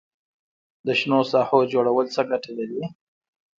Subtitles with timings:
[0.85, 2.81] د شنو ساحو جوړول څه ګټه لري؟